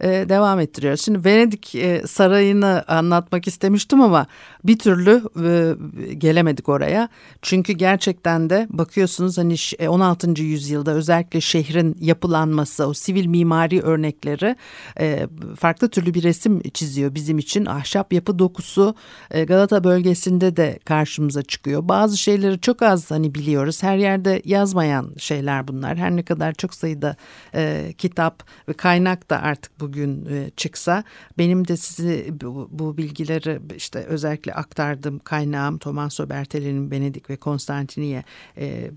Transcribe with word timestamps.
e, 0.00 0.28
devam 0.28 0.60
ettiriyoruz. 0.60 1.00
Şimdi 1.00 1.24
Venedik 1.24 1.74
e, 1.74 2.02
Sarayı'nı 2.06 2.84
anlatmak 2.88 3.46
istemiştim 3.46 4.00
ama 4.00 4.26
bir 4.64 4.78
türlü 4.78 5.22
e, 5.44 5.74
gelemedik 6.14 6.68
oraya. 6.68 7.08
Çünkü 7.42 7.72
gerçekten 7.72 8.50
de 8.50 8.66
bakıyorsunuz 8.70 9.38
hani 9.38 9.56
16. 9.88 10.30
E, 10.30 10.42
yüzyılda 10.42 10.92
özellikle 10.92 11.40
şehrin 11.40 11.96
yapılanması, 12.00 12.86
o 12.86 12.94
sivil 12.94 13.26
mimari 13.26 13.82
örnekleri 13.82 14.56
e, 15.00 15.26
farklı 15.56 15.88
türlü 15.88 16.14
bir 16.14 16.22
resim 16.22 16.60
çiziyor 16.74 17.14
bizim 17.14 17.38
için. 17.38 17.66
Ahşap 17.66 18.12
yapı 18.12 18.38
dokusu 18.38 18.94
e, 19.30 19.44
Galata 19.44 19.84
bölgesinde 19.84 20.56
de 20.56 20.78
karşımıza 20.84 21.42
çıkıyor. 21.42 21.88
Bazı 21.88 22.16
şeyleri 22.16 22.60
çok 22.60 22.82
az 22.82 23.10
hani 23.10 23.34
biliyoruz. 23.34 23.82
Her 23.82 23.96
yerde 23.96 24.42
yazmayan 24.44 25.10
şeyler 25.18 25.68
bunlar. 25.68 25.96
Her 25.96 26.16
ne 26.16 26.22
kadar 26.22 26.52
çok 26.52 26.74
sayıda 26.74 27.16
e, 27.54 27.94
kitap 27.98 28.44
ve 28.68 28.72
kaynak 28.72 29.30
da 29.30 29.42
artık 29.42 29.80
bugün 29.90 30.26
e, 30.26 30.50
çıksa 30.56 31.04
benim 31.38 31.68
de 31.68 31.76
sizi 31.76 32.40
bu, 32.40 32.68
bu 32.72 32.96
bilgileri 32.96 33.60
işte 33.76 33.98
özellikle 33.98 34.54
aktardığım 34.54 35.18
kaynağım 35.18 35.78
Tomaso 35.78 36.28
Bertelli'nin 36.28 36.90
Venedik 36.90 37.30
ve 37.30 37.36
Konstantiniye 37.36 38.24
e, 38.56 38.90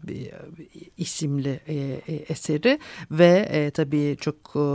isimli 0.97 1.59
e, 1.67 1.75
e, 2.07 2.15
eseri 2.15 2.79
ve 3.11 3.47
e, 3.51 3.71
tabii 3.71 4.17
çok 4.19 4.35
e, 4.55 4.65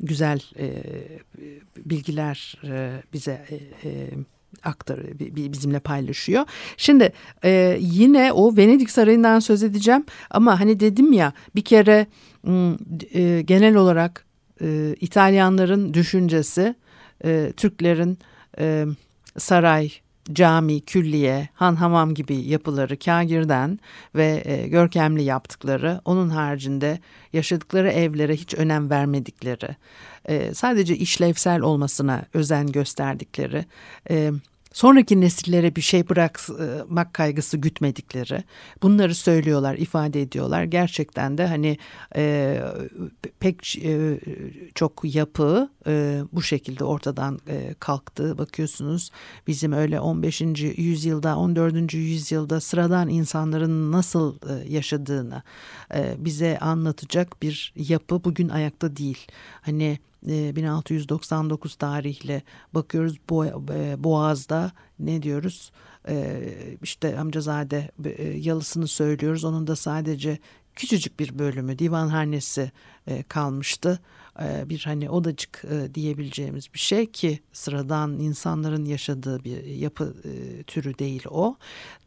güzel 0.00 0.40
e, 0.58 0.82
bilgiler 1.76 2.58
e, 2.64 3.02
bize 3.12 3.46
e, 3.50 3.90
e 3.90 4.10
bizimle 5.52 5.78
paylaşıyor. 5.80 6.44
Şimdi 6.76 7.12
e, 7.44 7.76
yine 7.80 8.32
o 8.32 8.56
Venedik 8.56 8.90
Sarayı'ndan 8.90 9.40
söz 9.40 9.62
edeceğim 9.62 10.04
ama 10.30 10.60
hani 10.60 10.80
dedim 10.80 11.12
ya 11.12 11.32
bir 11.54 11.62
kere 11.64 12.06
e, 13.14 13.42
genel 13.42 13.74
olarak 13.74 14.29
e, 14.62 14.94
İtalyanların 15.00 15.94
düşüncesi 15.94 16.74
e, 17.24 17.52
Türklerin 17.56 18.18
e, 18.58 18.86
saray, 19.38 19.90
cami, 20.32 20.80
külliye, 20.80 21.48
han 21.54 21.74
hamam 21.74 22.14
gibi 22.14 22.34
yapıları 22.36 22.98
kagirden 22.98 23.78
ve 24.14 24.42
e, 24.44 24.68
görkemli 24.68 25.22
yaptıkları, 25.22 26.00
onun 26.04 26.28
haricinde 26.28 26.98
yaşadıkları 27.32 27.90
evlere 27.90 28.36
hiç 28.36 28.54
önem 28.54 28.90
vermedikleri, 28.90 29.76
e, 30.24 30.54
sadece 30.54 30.96
işlevsel 30.96 31.60
olmasına 31.60 32.24
özen 32.34 32.66
gösterdikleri, 32.66 33.64
e, 34.10 34.32
sonraki 34.72 35.20
nesillere 35.20 35.76
bir 35.76 35.80
şey 35.80 36.08
bırakmak 36.08 37.14
kaygısı 37.14 37.56
gütmedikleri 37.56 38.44
bunları 38.82 39.14
söylüyorlar, 39.14 39.74
ifade 39.74 40.22
ediyorlar. 40.22 40.64
Gerçekten 40.64 41.38
de 41.38 41.46
hani 41.46 41.78
e, 42.16 42.62
pek 43.40 43.78
e, 43.84 44.20
çok 44.74 45.00
yapı 45.04 45.70
e, 45.86 46.20
bu 46.32 46.42
şekilde 46.42 46.84
ortadan 46.84 47.40
e, 47.48 47.74
kalktı. 47.80 48.38
Bakıyorsunuz 48.38 49.10
bizim 49.46 49.72
öyle 49.72 50.00
15. 50.00 50.40
yüzyılda, 50.76 51.36
14. 51.36 51.94
yüzyılda 51.94 52.60
sıradan 52.60 53.08
insanların 53.08 53.92
nasıl 53.92 54.34
e, 54.34 54.72
yaşadığını 54.72 55.42
e, 55.94 56.14
bize 56.18 56.58
anlatacak 56.58 57.42
bir 57.42 57.72
yapı 57.76 58.24
bugün 58.24 58.48
ayakta 58.48 58.96
değil. 58.96 59.26
Hani 59.60 59.98
1699 60.22 61.74
tarihli 61.74 62.42
bakıyoruz 62.74 63.16
e, 63.16 64.04
Boğaz'da 64.04 64.72
ne 64.98 65.22
diyoruz? 65.22 65.72
E, 66.08 66.42
işte 66.82 67.18
amcazade 67.18 67.90
e, 68.04 68.22
yalısını 68.22 68.88
söylüyoruz. 68.88 69.44
Onun 69.44 69.66
da 69.66 69.76
sadece 69.76 70.38
küçücük 70.74 71.20
bir 71.20 71.38
bölümü 71.38 71.78
divanhanesi 71.78 72.72
kalmıştı. 73.28 74.00
Bir 74.40 74.82
hani 74.84 75.10
odacık 75.10 75.64
diyebileceğimiz 75.94 76.74
bir 76.74 76.78
şey 76.78 77.12
ki 77.12 77.40
sıradan 77.52 78.18
insanların 78.18 78.84
yaşadığı 78.84 79.44
bir 79.44 79.64
yapı 79.64 80.14
türü 80.66 80.98
değil 80.98 81.24
o. 81.30 81.56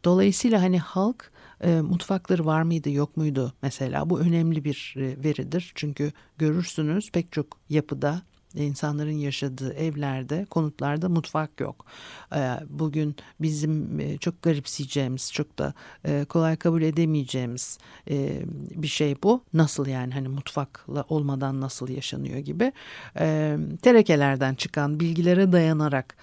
Dolayısıyla 0.04 0.62
hani 0.62 0.78
halk 0.78 1.32
e, 1.60 1.80
mutfakları 1.80 2.46
var 2.46 2.62
mıydı 2.62 2.90
yok 2.90 3.16
muydu 3.16 3.52
mesela 3.62 4.10
bu 4.10 4.20
önemli 4.20 4.64
bir 4.64 4.94
e, 4.96 5.24
veridir. 5.24 5.72
Çünkü 5.74 6.12
görürsünüz 6.38 7.10
pek 7.10 7.32
çok 7.32 7.46
yapıda 7.68 8.22
insanların 8.62 9.10
yaşadığı 9.18 9.74
evlerde, 9.74 10.44
konutlarda 10.50 11.08
mutfak 11.08 11.60
yok. 11.60 11.86
Ee, 12.34 12.50
bugün 12.68 13.16
bizim 13.40 14.00
e, 14.00 14.18
çok 14.18 14.42
garipseyeceğimiz, 14.42 15.32
çok 15.32 15.58
da 15.58 15.74
e, 16.04 16.24
kolay 16.24 16.56
kabul 16.56 16.82
edemeyeceğimiz 16.82 17.78
e, 18.10 18.42
bir 18.74 18.88
şey 18.88 19.16
bu. 19.22 19.44
Nasıl 19.52 19.86
yani 19.86 20.14
hani 20.14 20.28
mutfakla 20.28 21.04
olmadan 21.08 21.60
nasıl 21.60 21.88
yaşanıyor 21.88 22.38
gibi. 22.38 22.72
Ee, 23.18 23.56
terekelerden 23.82 24.54
çıkan 24.54 25.00
bilgilere 25.00 25.52
dayanarak 25.52 26.16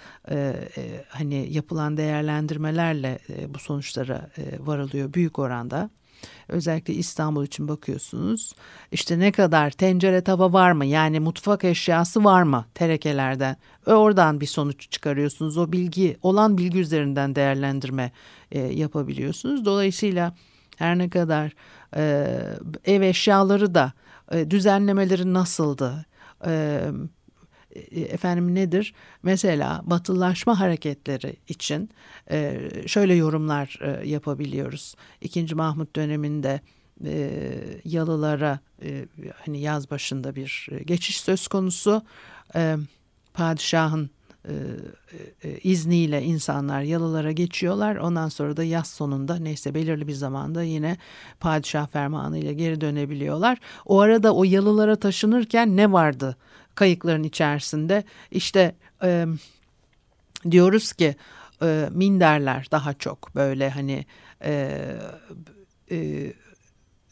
hani 1.10 1.54
yapılan 1.54 1.98
değerlendirmelerle 1.98 3.20
bu 3.48 3.60
sonuçlara 3.60 4.30
varılıyor 4.60 5.14
büyük 5.14 5.40
oranda. 5.40 5.90
Özellikle 6.48 6.94
İstanbul 6.94 7.46
için 7.46 7.68
bakıyorsunuz. 7.68 8.54
İşte 8.92 9.20
ne 9.20 9.32
kadar 9.32 9.72
tencere 9.72 10.22
tava 10.22 10.54
var 10.54 10.72
mı? 10.72 10.86
Yani 10.86 11.20
mutfak 11.20 11.64
eşyası 11.64 12.24
var 12.24 12.44
mı 12.44 12.66
terekelerden? 12.74 13.58
Oradan 13.86 14.42
bir 14.42 14.46
sonuç 14.46 14.92
çıkarıyorsunuz. 14.92 15.58
O 15.58 15.72
bilgi 15.72 16.18
olan 16.22 16.58
bilgi 16.58 16.80
üzerinden 16.80 17.36
değerlendirme 17.36 18.12
e, 18.52 18.60
yapabiliyorsunuz. 18.60 19.66
Dolayısıyla 19.66 20.36
her 20.78 20.98
ne 20.98 21.10
kadar 21.10 21.54
e, 21.96 22.28
ev 22.86 23.02
eşyaları 23.02 23.76
da 23.76 23.94
e, 24.32 24.52
düzenlemeleri 24.52 25.34
nasıldı? 25.34 26.06
E, 26.48 26.82
efendim 27.96 28.56
nedir? 28.56 28.94
Mesela 29.24 29.82
batılılaşma 29.86 30.60
hareketleri 30.60 31.36
için 31.48 31.90
e, 32.32 32.70
şöyle 32.88 33.14
yorumlar 33.14 33.80
e, 33.82 34.08
yapabiliyoruz. 34.10 34.96
İkinci 35.22 35.56
Mahmut 35.56 35.96
döneminde 35.96 36.62
yalılara 37.86 38.60
hani 39.46 39.62
yaz 39.62 39.92
başında 39.92 40.36
bir 40.36 40.70
geçiş 40.86 41.22
söz 41.22 41.48
konusu. 41.48 42.02
Padişahın 43.34 44.10
izniyle 45.64 46.24
insanlar 46.24 46.82
yalılara 46.82 47.32
geçiyorlar. 47.32 47.96
Ondan 47.96 48.30
sonra 48.30 48.58
da 48.58 48.64
yaz 48.64 48.88
sonunda 48.88 49.36
neyse 49.36 49.74
belirli 49.74 50.08
bir 50.08 50.14
zamanda 50.14 50.64
yine 50.64 50.98
padişah 51.40 51.88
fermanı 51.88 52.38
ile 52.38 52.54
geri 52.54 52.82
dönebiliyorlar. 52.82 53.58
O 53.86 54.00
arada 54.00 54.36
o 54.36 54.44
yalılara 54.44 54.96
taşınırken 54.96 55.78
ne 55.78 55.92
vardı? 55.92 56.38
Kayıkların 56.82 57.24
içerisinde. 57.24 58.04
İşte 58.32 58.76
e, 59.04 59.26
diyoruz 60.52 60.94
ki 60.94 61.16
e, 61.62 61.90
minderler 61.92 62.68
daha 62.72 62.94
çok 62.94 63.36
böyle 63.36 63.70
hani 63.70 64.06
e, 64.44 64.82
e, 65.92 65.98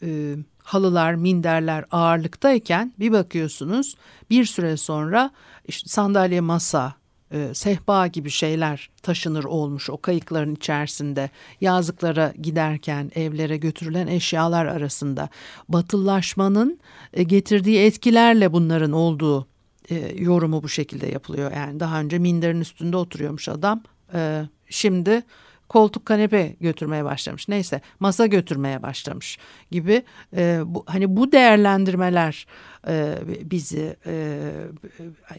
e, 0.02 0.36
halılar, 0.62 1.14
minderler 1.14 1.84
ağırlıktayken 1.90 2.92
bir 2.98 3.12
bakıyorsunuz 3.12 3.94
bir 4.30 4.44
süre 4.44 4.76
sonra 4.76 5.30
işte 5.68 5.88
sandalye, 5.88 6.40
masa, 6.40 6.94
e, 7.32 7.54
sehpa 7.54 8.06
gibi 8.06 8.30
şeyler 8.30 8.90
taşınır 9.02 9.44
olmuş 9.44 9.90
o 9.90 10.00
kayıkların 10.00 10.54
içerisinde. 10.54 11.30
Yazlıklara 11.60 12.32
giderken 12.42 13.10
evlere 13.14 13.56
götürülen 13.56 14.06
eşyalar 14.06 14.66
arasında. 14.66 15.28
Batıllaşmanın 15.68 16.80
e, 17.12 17.22
getirdiği 17.22 17.78
etkilerle 17.78 18.52
bunların 18.52 18.92
olduğu 18.92 19.49
e, 19.90 20.22
yorumu 20.22 20.62
bu 20.62 20.68
şekilde 20.68 21.06
yapılıyor. 21.06 21.52
Yani 21.52 21.80
daha 21.80 22.00
önce 22.00 22.18
minderin 22.18 22.60
üstünde 22.60 22.96
oturuyormuş 22.96 23.48
adam. 23.48 23.82
E, 24.14 24.42
şimdi 24.70 25.22
koltuk 25.68 26.06
kanepe 26.06 26.56
götürmeye 26.60 27.04
başlamış. 27.04 27.48
Neyse 27.48 27.80
masa 28.00 28.26
götürmeye 28.26 28.82
başlamış 28.82 29.38
gibi 29.70 30.02
e, 30.36 30.60
bu, 30.64 30.84
hani 30.86 31.16
bu 31.16 31.32
değerlendirmeler 31.32 32.46
e, 32.88 33.14
bizi 33.42 33.96
e, 34.06 34.38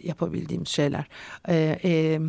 yapabildiğimiz 0.04 0.68
şeyler. 0.68 1.06
E, 1.48 1.80
e, 1.84 2.20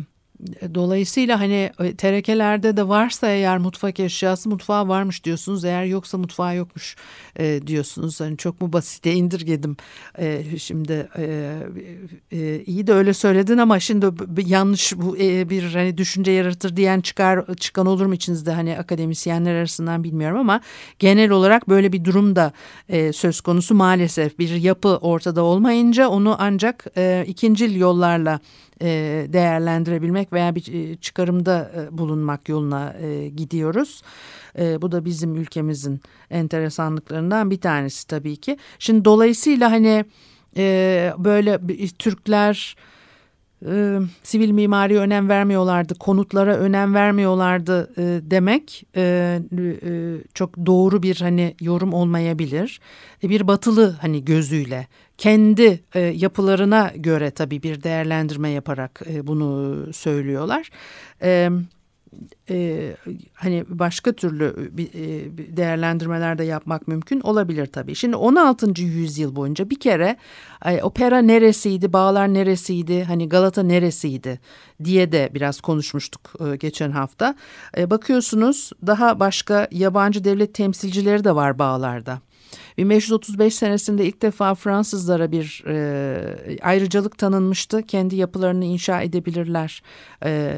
Dolayısıyla 0.75 1.39
hani 1.39 1.71
e, 1.79 1.95
terekelerde 1.95 2.77
de 2.77 2.87
varsa 2.87 3.29
eğer 3.29 3.57
mutfak 3.57 3.99
eşyası 3.99 4.49
mutfağa 4.49 4.87
varmış 4.87 5.23
diyorsunuz. 5.23 5.65
Eğer 5.65 5.83
yoksa 5.83 6.17
mutfağa 6.17 6.53
yokmuş 6.53 6.95
e, 7.39 7.67
diyorsunuz. 7.67 8.21
Hani 8.21 8.37
çok 8.37 8.61
mu 8.61 8.73
basite 8.73 9.13
indirgedim. 9.13 9.77
E, 10.17 10.43
şimdi 10.59 11.09
e, 11.17 11.55
e, 12.31 12.63
iyi 12.65 12.87
de 12.87 12.93
öyle 12.93 13.13
söyledin 13.13 13.57
ama 13.57 13.79
şimdi 13.79 14.05
yanlış 14.45 14.93
bu 14.97 15.17
e, 15.17 15.49
bir 15.49 15.73
hani 15.73 15.97
düşünce 15.97 16.31
yaratır 16.31 16.75
diyen 16.75 17.01
çıkar 17.01 17.55
çıkan 17.55 17.85
olur 17.85 18.05
mu 18.05 18.13
içinizde 18.13 18.51
hani 18.51 18.77
akademisyenler 18.77 19.55
arasından 19.55 20.03
bilmiyorum 20.03 20.39
ama 20.39 20.61
genel 20.99 21.31
olarak 21.31 21.69
böyle 21.69 21.93
bir 21.93 22.05
durum 22.05 22.35
da 22.35 22.51
e, 22.89 23.13
söz 23.13 23.41
konusu 23.41 23.75
maalesef 23.75 24.39
bir 24.39 24.49
yapı 24.49 24.97
ortada 24.97 25.43
olmayınca 25.43 26.07
onu 26.07 26.35
ancak 26.39 26.85
e, 26.97 27.23
ikincil 27.27 27.75
yollarla 27.75 28.39
e, 28.81 28.87
değerlendirebilmek 29.29 30.22
veya 30.33 30.55
bir 30.55 30.73
e, 30.73 30.95
çıkarımda 30.95 31.71
e, 31.75 31.97
bulunmak 31.97 32.49
yoluna 32.49 32.95
gidiyoruz. 33.35 34.01
Bu 34.57 34.91
da 34.91 35.05
bizim 35.05 35.35
ülkemizin 35.35 36.01
enteresanlıklarından 36.29 37.51
bir 37.51 37.61
tanesi 37.61 38.07
tabii 38.07 38.35
ki. 38.35 38.57
Şimdi 38.79 39.05
dolayısıyla 39.05 39.71
hani 39.71 40.05
böyle 41.17 41.59
Türkler 41.99 42.75
e, 43.65 43.99
sivil 44.23 44.51
mimari 44.51 44.99
önem 44.99 45.29
vermiyorlardı, 45.29 45.95
konutlara 45.95 46.55
önem 46.57 46.93
vermiyorlardı 46.93 47.91
e, 47.97 48.31
demek 48.31 48.85
e, 48.95 49.01
e, 49.57 50.17
çok 50.33 50.65
doğru 50.65 51.03
bir 51.03 51.15
hani 51.15 51.55
yorum 51.61 51.93
olmayabilir. 51.93 52.79
E, 53.23 53.29
bir 53.29 53.47
batılı 53.47 53.97
hani 54.01 54.25
gözüyle 54.25 54.87
kendi 55.23 55.83
e, 55.95 55.99
yapılarına 55.99 56.91
göre 56.95 57.31
tabii 57.31 57.63
bir 57.63 57.83
değerlendirme 57.83 58.49
yaparak 58.49 59.01
e, 59.09 59.27
bunu 59.27 59.93
söylüyorlar. 59.93 60.69
E, 61.21 61.49
e, 62.49 62.95
hani 63.33 63.65
başka 63.67 64.11
türlü 64.11 64.71
e, 64.77 65.57
değerlendirmeler 65.57 66.37
de 66.37 66.43
yapmak 66.43 66.87
mümkün 66.87 67.19
olabilir 67.19 67.65
tabii. 67.65 67.95
Şimdi 67.95 68.15
16. 68.15 68.81
yüzyıl 68.81 69.35
boyunca 69.35 69.69
bir 69.69 69.79
kere 69.79 70.17
e, 70.65 70.81
opera 70.81 71.21
neresiydi, 71.21 71.93
bağlar 71.93 72.33
neresiydi, 72.33 73.03
hani 73.03 73.29
Galata 73.29 73.63
neresiydi 73.63 74.39
diye 74.83 75.11
de 75.11 75.29
biraz 75.33 75.61
konuşmuştuk 75.61 76.33
e, 76.39 76.55
geçen 76.55 76.91
hafta. 76.91 77.35
E, 77.77 77.89
bakıyorsunuz 77.89 78.71
daha 78.87 79.19
başka 79.19 79.67
yabancı 79.71 80.23
devlet 80.23 80.53
temsilcileri 80.53 81.23
de 81.23 81.35
var 81.35 81.59
bağlarda. 81.59 82.19
1535 82.77 83.55
senesinde 83.55 84.05
ilk 84.05 84.21
defa 84.21 84.55
Fransızlara 84.55 85.31
bir 85.31 85.63
e, 85.67 86.57
ayrıcalık 86.61 87.17
tanınmıştı. 87.17 87.83
Kendi 87.83 88.15
yapılarını 88.15 88.65
inşa 88.65 89.01
edebilirler 89.01 89.83
e, 90.25 90.55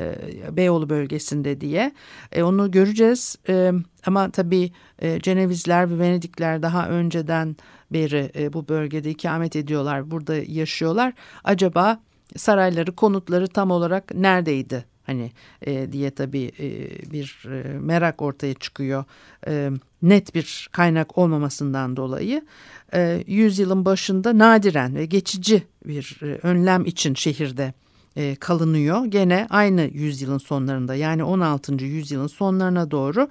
Beyoğlu 0.51 0.89
bölgesinde 0.89 1.61
diye. 1.61 1.91
E, 2.31 2.43
onu 2.43 2.71
göreceğiz 2.71 3.35
e, 3.49 3.71
ama 4.05 4.31
tabii 4.31 4.71
e, 4.99 5.19
Cenevizler 5.19 5.89
ve 5.89 5.99
Venedikler 5.99 6.61
daha 6.61 6.89
önceden 6.89 7.55
beri 7.91 8.31
e, 8.35 8.53
bu 8.53 8.67
bölgede 8.67 9.09
ikamet 9.09 9.55
ediyorlar. 9.55 10.11
Burada 10.11 10.35
yaşıyorlar. 10.35 11.13
Acaba 11.43 11.99
sarayları, 12.35 12.95
konutları 12.95 13.47
tam 13.47 13.71
olarak 13.71 14.15
neredeydi? 14.15 14.94
Hani 15.05 15.31
e, 15.61 15.91
diye 15.91 16.11
tabii 16.11 16.51
e, 16.59 16.69
bir 17.11 17.45
e, 17.51 17.79
merak 17.79 18.21
ortaya 18.21 18.53
çıkıyor. 18.53 19.03
E, 19.47 19.69
net 20.01 20.35
bir 20.35 20.69
kaynak 20.71 21.17
olmamasından 21.17 21.97
dolayı 21.97 22.45
e, 22.93 23.23
yüzyılın 23.27 23.85
başında 23.85 24.37
nadiren 24.37 24.95
ve 24.95 25.05
geçici 25.05 25.63
bir 25.85 26.19
e, 26.21 26.25
önlem 26.25 26.85
için 26.85 27.13
şehirde 27.13 27.73
e, 28.15 28.35
kalınıyor. 28.35 29.05
Gene 29.05 29.47
aynı 29.49 29.89
yüzyılın 29.93 30.37
sonlarında 30.37 30.95
yani 30.95 31.23
16. 31.23 31.85
yüzyılın 31.85 32.27
sonlarına 32.27 32.91
doğru 32.91 33.27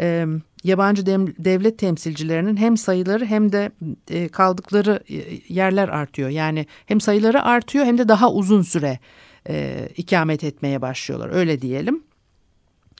e, 0.00 0.26
yabancı 0.64 1.06
devlet 1.38 1.78
temsilcilerinin 1.78 2.56
hem 2.56 2.76
sayıları 2.76 3.26
hem 3.26 3.52
de 3.52 3.70
e, 4.10 4.28
kaldıkları 4.28 5.00
e, 5.08 5.40
yerler 5.54 5.88
artıyor. 5.88 6.28
Yani 6.28 6.66
hem 6.86 7.00
sayıları 7.00 7.42
artıyor 7.42 7.84
hem 7.84 7.98
de 7.98 8.08
daha 8.08 8.32
uzun 8.32 8.62
süre 8.62 8.98
e, 9.48 9.88
ikamet 9.96 10.44
etmeye 10.44 10.82
başlıyorlar 10.82 11.30
öyle 11.32 11.62
diyelim. 11.62 12.02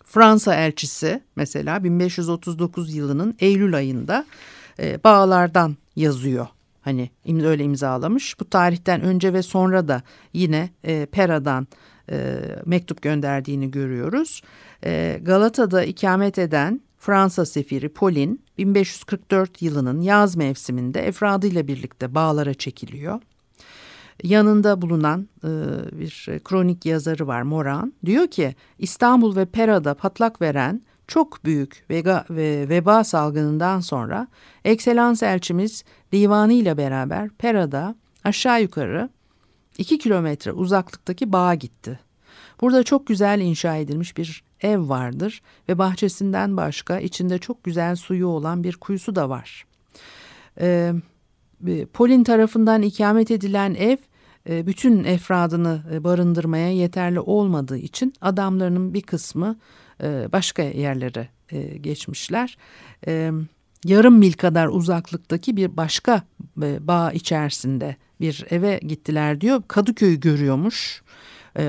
Fransa 0.05 0.55
elçisi 0.55 1.23
mesela 1.37 1.85
1539 1.85 2.95
yılının 2.95 3.35
Eylül 3.41 3.77
ayında 3.77 4.27
e, 4.79 5.05
bağlardan 5.05 5.77
yazıyor. 5.97 6.47
Hani 6.81 7.11
öyle 7.29 7.65
imzalamış. 7.65 8.41
Bu 8.41 8.51
tarihten 8.51 9.01
önce 9.01 9.33
ve 9.33 9.43
sonra 9.43 9.89
da 9.89 10.03
yine 10.33 10.71
e, 10.85 11.07
Pera'dan 11.07 11.67
e, 12.11 12.39
mektup 12.67 13.03
gönderdiğini 13.03 13.71
görüyoruz. 13.71 14.43
E, 14.85 15.21
Galata'da 15.23 15.85
ikamet 15.85 16.39
eden 16.39 16.81
Fransa 16.99 17.47
sefiri 17.47 17.89
Pauline 17.89 18.37
1544 18.59 19.63
yılının 19.63 20.01
yaz 20.01 20.37
mevsiminde 20.37 21.07
efradıyla 21.07 21.67
birlikte 21.67 22.15
bağlara 22.15 22.55
çekiliyor 22.55 23.21
yanında 24.23 24.83
bulunan 24.83 25.29
e, 25.45 25.49
bir 25.93 26.41
kronik 26.45 26.87
yazarı 26.87 27.27
var 27.27 27.43
Moran. 27.43 27.93
Diyor 28.07 28.27
ki 28.27 28.55
İstanbul 28.79 29.37
ve 29.37 29.45
Pera'da 29.45 29.95
patlak 29.95 30.43
veren 30.43 30.83
çok 31.07 31.45
büyük 31.45 31.85
vega 31.91 32.25
ve 32.31 32.69
veba 32.69 33.05
salgınından 33.05 33.81
sonra 33.81 34.29
Ekselans 34.65 35.23
elçimiz 35.23 35.85
divanı 36.13 36.53
ile 36.53 36.77
beraber 36.77 37.29
Pera'da 37.29 37.95
aşağı 38.25 38.63
yukarı 38.63 39.09
iki 39.79 39.99
kilometre 39.99 40.53
uzaklıktaki 40.53 41.33
bağa 41.33 41.55
gitti. 41.55 42.01
Burada 42.61 42.83
çok 42.83 43.07
güzel 43.07 43.41
inşa 43.41 43.77
edilmiş 43.77 44.17
bir 44.17 44.45
ev 44.61 44.89
vardır 44.89 45.43
ve 45.69 45.79
bahçesinden 45.79 46.57
başka 46.57 47.01
içinde 47.01 47.39
çok 47.39 47.65
güzel 47.65 47.97
suyu 47.97 48.27
olan 48.27 48.65
bir 48.65 48.77
kuyusu 48.77 49.15
da 49.15 49.29
var. 49.29 49.67
Ee, 50.61 50.93
Polin 51.93 52.25
tarafından 52.25 52.83
ikamet 52.83 53.31
edilen 53.31 53.75
ev 53.75 53.97
e, 54.49 54.67
bütün 54.67 55.05
efradını 55.05 55.83
e, 55.93 56.05
barındırmaya 56.05 56.71
yeterli 56.73 57.21
olmadığı 57.21 57.79
için 57.79 58.13
adamlarının 58.21 58.95
bir 58.95 59.03
kısmı 59.03 59.57
e, 60.03 60.33
başka 60.33 60.63
yerlere 60.63 61.29
geçmişler. 61.81 62.59
Yarım 63.85 64.19
mil 64.19 64.33
kadar 64.33 64.67
uzaklıktaki 64.67 65.57
bir 65.57 65.77
başka 65.77 66.23
bağ 66.57 67.13
içerisinde 67.13 67.97
bir 68.21 68.45
eve 68.51 68.81
gittiler 68.83 69.41
diyor. 69.41 69.63
Kadıköy'ü 69.69 70.21
görüyormuş 70.21 71.03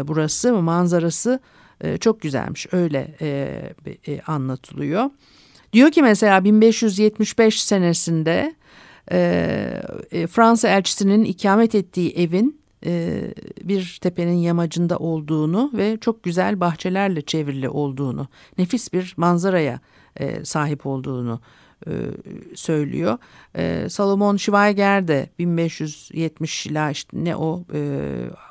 burası 0.04 0.54
manzarası 0.54 1.40
çok 2.00 2.22
güzelmiş 2.22 2.68
öyle 2.72 3.16
anlatılıyor. 4.28 5.10
Diyor 5.74 5.92
ki 5.92 6.02
mesela 6.02 6.44
1575 6.44 7.64
senesinde 7.64 8.56
Fransa 10.28 10.68
elçisinin 10.68 11.24
ikamet 11.24 11.76
ettiği 11.76 12.12
evin 12.12 12.62
e, 12.86 13.22
bir 13.64 14.00
tepenin 14.02 14.38
yamacında 14.38 14.98
olduğunu 14.98 15.72
ve 15.74 15.98
çok 16.02 16.24
güzel 16.24 16.60
bahçelerle 16.60 17.22
çevrili 17.22 17.70
olduğunu, 17.70 18.28
nefis 18.58 18.94
bir 18.94 19.14
manzaraya 19.18 19.80
e, 20.16 20.46
sahip 20.46 20.86
olduğunu 20.86 21.40
e, 21.88 21.92
söylüyor. 22.56 23.18
Salomon 23.90 24.38
Schweiger 24.38 25.08
de 25.08 25.30
1570 25.40 26.66
ila 26.66 26.92
işte 26.92 27.18
ne 27.24 27.36
o 27.36 27.64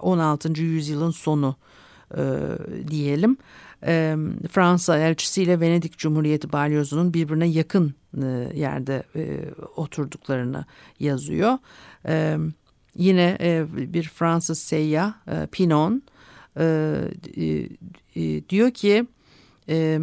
16. 0.01 0.63
yüzyılın 0.63 1.11
sonu 1.11 1.57
diyelim. 2.91 3.37
Fransa 4.51 4.99
elçisiyle 4.99 5.61
Venedik 5.61 5.99
Cumhuriyeti 5.99 6.53
balyozunun 6.53 7.15
birbirine 7.15 7.47
yakın 7.47 7.95
yerde 8.55 9.03
oturduklarını 9.77 10.65
yazıyor. 11.01 11.59
Yine 12.97 13.37
e, 13.41 13.67
bir 13.93 14.03
Fransız 14.03 14.59
seyyah 14.59 15.15
e, 15.29 15.47
Pinon 15.47 16.03
e, 16.57 16.65
e, 17.37 17.69
e, 18.17 18.49
diyor 18.49 18.71
ki 18.71 19.07
e, 19.69 20.01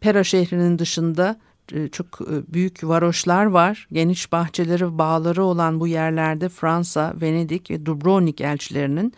Pera 0.00 0.24
şehrinin 0.24 0.78
dışında 0.78 1.40
e, 1.72 1.88
çok 1.88 2.20
e, 2.20 2.54
büyük 2.54 2.84
varoşlar 2.84 3.44
var. 3.44 3.88
Geniş 3.92 4.32
bahçeleri, 4.32 4.98
bağları 4.98 5.44
olan 5.44 5.80
bu 5.80 5.88
yerlerde 5.88 6.48
Fransa, 6.48 7.14
Venedik 7.20 7.70
ve 7.70 7.86
Dubrovnik 7.86 8.40
elçilerinin 8.40 9.12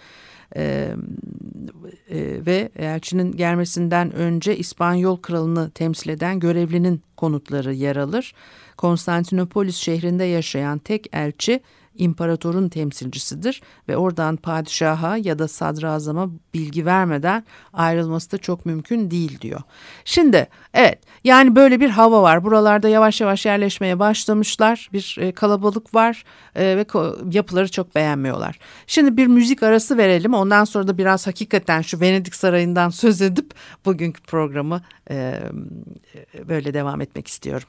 e, 0.57 0.95
e, 2.11 2.47
ve 2.47 2.71
elçinin 2.77 3.33
gelmesinden 3.33 4.13
önce 4.13 4.57
İspanyol 4.57 5.17
kralını 5.17 5.71
temsil 5.71 6.11
eden 6.11 6.41
görevlinin 6.41 7.03
konutları 7.17 7.75
yer 7.75 7.97
alır. 7.97 8.35
Konstantinopolis 8.77 9.77
şehrinde 9.77 10.25
yaşayan 10.25 10.79
tek 10.79 11.07
elçi 11.13 11.61
imparatorun 11.99 12.69
temsilcisidir 12.69 13.63
ve 13.89 13.97
oradan 13.97 14.37
padişaha 14.37 15.17
ya 15.17 15.39
da 15.39 15.49
sadrazama 15.49 16.31
bilgi 16.55 16.87
vermeden 16.87 17.45
ayrılması 17.73 18.33
da 18.33 18.39
çok 18.39 18.67
mümkün 18.67 19.11
değil 19.11 19.41
diyor. 19.41 19.61
Şimdi 20.05 20.49
evet 20.75 20.99
yani 21.25 21.57
böyle 21.57 21.81
bir 21.81 21.91
hava 21.91 22.23
var. 22.23 22.45
Buralarda 22.45 22.89
yavaş 22.89 23.21
yavaş 23.21 23.47
yerleşmeye 23.47 23.99
başlamışlar. 23.99 24.89
Bir 24.93 25.17
e, 25.21 25.33
kalabalık 25.33 25.95
var 25.95 26.25
e, 26.55 26.77
ve 26.77 26.87
yapıları 27.33 27.71
çok 27.71 27.95
beğenmiyorlar. 27.95 28.59
Şimdi 28.87 29.17
bir 29.17 29.27
müzik 29.27 29.63
arası 29.63 29.99
verelim. 29.99 30.35
Ondan 30.35 30.65
sonra 30.65 30.89
da 30.89 30.99
biraz 30.99 31.27
hakikaten 31.27 31.83
şu 31.83 32.01
Venedik 32.01 32.35
Sarayı'ndan 32.35 32.91
söz 32.91 33.23
edip 33.23 33.51
bugünkü 33.85 34.23
programı 34.23 34.83
e, 35.11 35.41
böyle 36.49 36.75
devam 36.75 37.01
etmek 37.01 37.29
istiyorum. 37.29 37.69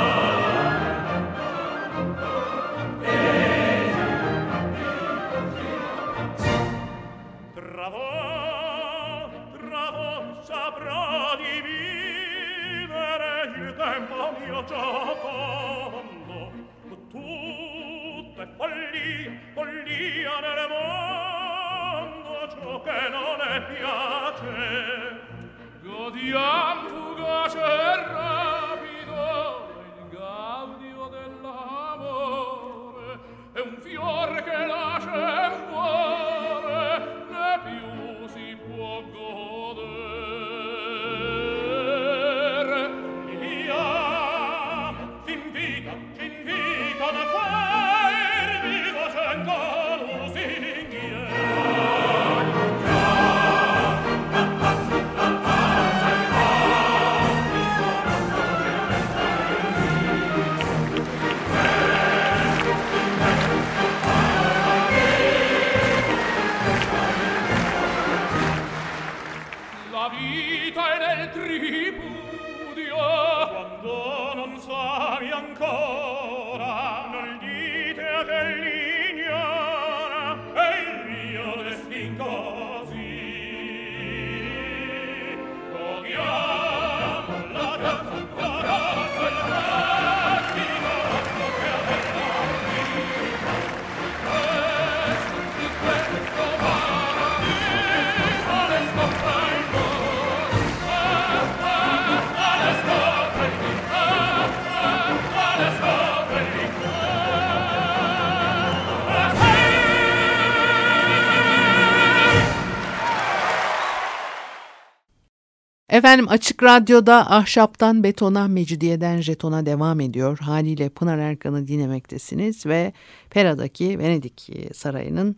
Efendim 116.01 116.29
Açık 116.29 116.63
Radyo'da 116.63 117.31
ahşaptan 117.31 118.03
betona, 118.03 118.47
mecidiyeden 118.47 119.21
jetona 119.21 119.65
devam 119.65 119.99
ediyor. 119.99 120.37
Haliyle 120.37 120.89
Pınar 120.89 121.17
Erkan'ı 121.17 121.67
dinlemektesiniz 121.67 122.65
ve 122.65 122.93
Pera'daki 123.29 123.99
Venedik 123.99 124.49
e, 124.49 124.73
Sarayı'nın 124.73 125.35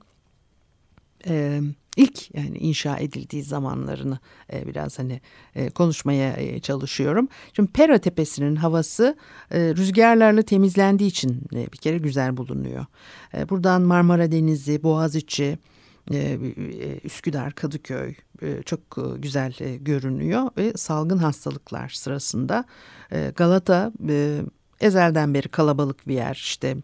e, 1.28 1.62
ilk 1.98 2.36
yani 2.36 2.58
inşa 2.58 2.98
edildiği 2.98 3.44
zamanlarını 3.44 4.20
e, 4.54 4.68
biraz 4.68 5.00
hani 5.00 5.22
e, 5.56 5.70
konuşmaya 5.70 6.34
e, 6.34 6.60
çalışıyorum. 6.60 7.28
Şimdi 7.56 7.72
Pera 7.72 7.98
Tepesi'nin 7.98 8.56
havası 8.56 9.18
e, 9.52 9.60
rüzgarlarla 9.60 10.42
temizlendiği 10.42 11.10
için 11.10 11.42
e, 11.54 11.72
bir 11.74 11.78
kere 11.78 11.98
güzel 11.98 12.38
bulunuyor. 12.38 12.86
E, 13.38 13.50
buradan 13.50 13.82
Marmara 13.82 14.32
Denizi, 14.32 14.84
Boğaziçi, 14.84 15.58
e, 16.12 16.18
e, 16.18 16.38
Üsküdar, 17.04 17.54
Kadıköy 17.54 18.16
çok 18.66 18.80
güzel 19.18 19.54
görünüyor 19.80 20.50
ve 20.58 20.74
salgın 20.76 21.18
hastalıklar 21.18 21.90
sırasında 21.90 22.66
Galata 23.36 23.92
ezelden 24.80 25.34
beri 25.34 25.48
kalabalık 25.48 26.08
bir 26.08 26.14
yer 26.14 26.36
işte 26.36 26.78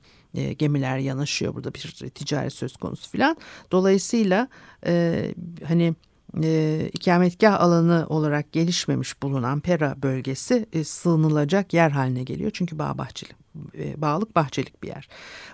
gemiler 0.58 0.98
yanaşıyor 0.98 1.56
burada 1.56 1.74
bir 1.74 2.10
ticari 2.16 2.52
söz 2.52 2.78
konusu 2.78 3.10
filan 3.10 3.38
dolayısıyla 3.72 4.48
hani 5.68 5.96
e, 6.44 6.90
ikametgah 6.94 7.62
alanı 7.62 8.06
olarak 8.10 8.52
gelişmemiş 8.52 9.24
bulunan 9.24 9.60
Pera 9.60 9.96
bölgesi 10.04 10.66
e, 10.74 10.84
sığınılacak 10.84 11.74
yer 11.74 11.92
haline 11.92 12.24
geliyor. 12.24 12.52
Çünkü 12.54 12.80
bağ 12.80 12.98
bahçeli, 12.98 13.32
e, 13.78 14.02
bağlık 14.02 14.36
bahçelik 14.36 14.84
bir 14.84 14.88
yer. 14.88 15.10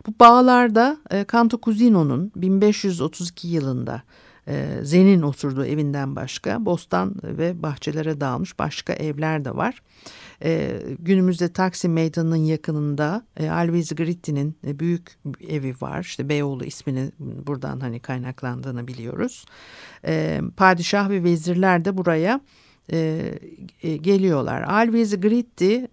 Bu 0.08 0.14
bağlarda 0.20 0.98
e, 1.12 1.26
Canto 1.32 1.60
Cusino'nun 1.64 2.32
1532 2.36 3.48
yılında 3.48 4.02
e, 4.48 4.80
Zen'in 4.84 5.22
oturduğu 5.22 5.66
evinden 5.66 6.16
başka 6.16 6.66
bostan 6.66 7.16
ve 7.24 7.64
bahçelere 7.64 8.22
dağılmış 8.22 8.60
başka 8.60 8.94
evler 8.94 9.46
de 9.46 9.56
var. 9.56 9.82
E, 10.44 10.82
günümüzde 11.00 11.54
Taksim 11.54 11.94
Meydanı'nın 11.94 12.36
yakınında 12.36 13.26
e, 13.38 13.50
Alviz 13.50 13.96
Gritti'nin 13.96 14.56
e, 14.68 14.80
büyük 14.80 15.18
evi 15.48 15.76
var. 15.82 16.02
İşte 16.02 16.30
Beyoğlu 16.30 16.66
ismini 16.66 17.12
buradan 17.20 17.80
hani 17.80 18.00
kaynaklandığını 18.00 18.88
biliyoruz. 18.88 19.46
E, 20.06 20.42
padişah 20.58 21.10
ve 21.10 21.24
vezirler 21.24 21.86
de 21.86 21.98
buraya 21.98 22.42
e, 22.92 23.32
e, 23.84 23.98
geliyorlar. 23.98 24.62
Alviz 24.62 25.22
Gritti... 25.22 25.88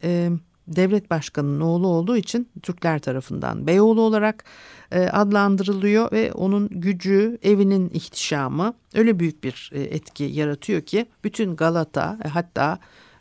devlet 0.69 1.11
başkanının 1.11 1.61
oğlu 1.61 1.87
olduğu 1.87 2.17
için 2.17 2.49
Türkler 2.63 2.99
tarafından 2.99 3.67
Beyoğlu 3.67 4.01
olarak 4.01 4.45
e, 4.93 5.01
adlandırılıyor 5.01 6.13
ve 6.13 6.33
onun 6.33 6.69
gücü, 6.69 7.39
evinin 7.43 7.91
ihtişamı 7.91 8.75
öyle 8.95 9.19
büyük 9.19 9.45
bir 9.45 9.71
e, 9.75 9.81
etki 9.81 10.25
yaratıyor 10.25 10.83
ki 10.83 11.07
bütün 11.25 11.57
Galata 11.57 12.19
e, 12.25 12.29
hatta 12.29 12.79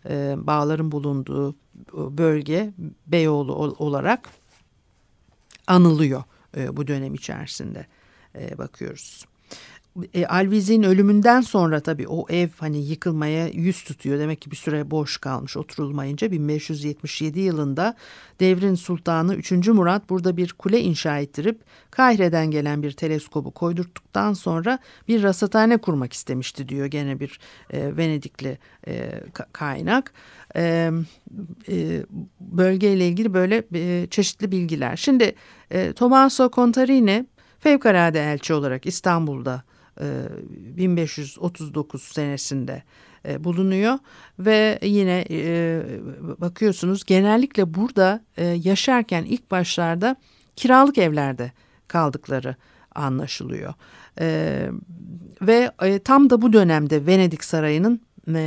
e, 0.10 0.36
bağların 0.38 0.92
bulunduğu 0.92 1.56
bölge 1.94 2.74
Beyoğlu 3.08 3.54
olarak 3.56 4.30
anılıyor 5.68 6.24
e, 6.58 6.78
bu 6.78 6.88
dönem 6.88 7.14
içerisinde 7.14 7.86
e, 8.36 8.58
bakıyoruz. 8.58 9.26
E, 10.14 10.26
Alviz'in 10.26 10.84
ölümünden 10.84 11.42
sonra 11.42 11.80
tabii 11.80 12.08
o 12.08 12.26
ev 12.30 12.50
hani 12.58 12.78
yıkılmaya 12.78 13.48
yüz 13.48 13.84
tutuyor. 13.84 14.20
Demek 14.20 14.42
ki 14.42 14.52
bir 14.52 14.56
süre 14.56 14.92
boş 14.92 15.18
kalmış 15.18 15.58
oturulmayınca 15.58 16.32
1577 16.32 17.40
yılında 17.40 17.96
devrin 18.40 18.76
sultanı 18.76 19.36
3. 19.36 19.52
Murat 19.68 20.10
burada 20.10 20.38
bir 20.38 20.54
kule 20.54 20.82
inşa 20.82 21.20
ettirip 21.20 21.62
Kahire'den 21.92 22.52
gelen 22.52 22.84
bir 22.84 22.92
teleskobu 22.92 23.52
koydurttuktan 23.52 24.34
sonra 24.34 24.80
bir 25.08 25.24
rasathane 25.24 25.78
kurmak 25.78 26.14
istemişti 26.14 26.70
diyor 26.70 26.86
gene 26.86 27.20
bir 27.20 27.40
e, 27.70 27.98
Venedikli 27.98 28.58
e, 28.88 29.24
kaynak. 29.54 30.14
E, 30.56 30.92
e, 31.70 32.06
bölgeyle 32.40 33.08
ilgili 33.08 33.34
böyle 33.34 33.64
e, 33.74 34.08
çeşitli 34.08 34.52
bilgiler. 34.52 34.96
Şimdi 34.96 35.36
e, 35.72 35.94
Tommaso 35.94 36.50
Contarini 36.52 37.26
fevkalade 37.60 38.20
elçi 38.20 38.54
olarak 38.54 38.86
İstanbul'da 38.86 39.64
1539 40.00 42.02
e, 42.02 42.14
senesinde 42.14 42.84
e, 43.28 43.44
bulunuyor 43.44 44.00
ve 44.40 44.80
yine 44.82 45.26
e, 45.30 45.82
bakıyorsunuz 46.38 47.06
genellikle 47.06 47.74
burada 47.74 48.22
yaşarken 48.56 49.24
ilk 49.24 49.52
başlarda 49.52 50.16
kiralık 50.56 50.98
evlerde 50.98 51.52
kaldıkları 51.88 52.56
anlaşılıyor. 52.96 53.74
Ve 55.42 55.72
tam 56.04 56.30
da 56.30 56.42
bu 56.42 56.54
dönemde 56.54 57.06
Venedik 57.06 57.44
Sarayı'nın 57.44 58.02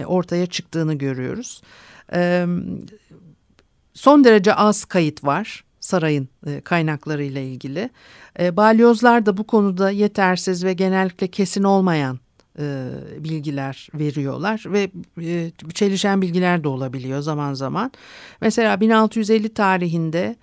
ortaya 0.06 0.46
çıktığını 0.46 0.94
görüyoruz. 0.94 1.62
Son 3.94 4.24
derece 4.24 4.54
az 4.54 4.84
kayıt 4.84 5.24
var 5.24 5.64
sarayın 5.84 6.28
e, 6.46 6.60
kaynaklarıyla 6.60 7.40
ilgili. 7.40 7.90
E, 8.40 8.56
balyozlar 8.56 9.26
da 9.26 9.36
bu 9.36 9.44
konuda 9.44 9.90
yetersiz 9.90 10.64
ve 10.64 10.72
genellikle 10.72 11.28
kesin 11.28 11.62
olmayan 11.62 12.18
e, 12.58 12.88
bilgiler 13.18 13.88
veriyorlar 13.94 14.64
ve 14.66 14.90
çelişen 15.74 16.22
bilgiler 16.22 16.64
de 16.64 16.68
olabiliyor 16.68 17.20
zaman 17.20 17.54
zaman. 17.54 17.92
Mesela 18.40 18.80
1650 18.80 19.54
tarihinde 19.54 20.36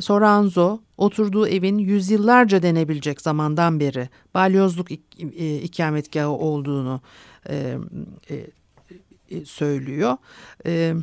Soranzo 0.00 0.78
oturduğu 0.96 1.48
evin 1.48 1.78
yüzyıllarca 1.78 2.62
denebilecek 2.62 3.20
zamandan 3.20 3.80
beri 3.80 4.08
balyozluk 4.34 4.90
ik, 4.90 5.00
ikametgahı 5.62 6.28
olduğunu 6.28 7.00
söylüyor. 9.44 10.16
E, 10.66 10.94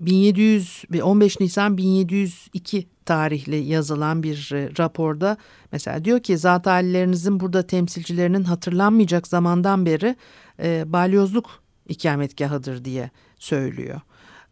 1700 0.00 0.84
15 1.02 1.40
Nisan 1.40 1.78
1702 1.78 2.88
tarihli 3.04 3.56
yazılan 3.56 4.22
bir 4.22 4.50
e, 4.52 4.70
raporda 4.78 5.36
mesela 5.72 6.04
diyor 6.04 6.20
ki 6.20 6.38
zat 6.38 6.66
halilerinizin 6.66 7.40
burada 7.40 7.66
temsilcilerinin 7.66 8.44
hatırlanmayacak 8.44 9.26
zamandan 9.26 9.86
beri 9.86 10.16
e, 10.62 10.92
balyozluk 10.92 11.50
ikametgahıdır 11.88 12.84
diye 12.84 13.10
söylüyor. 13.38 14.00